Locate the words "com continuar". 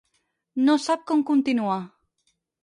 1.11-1.79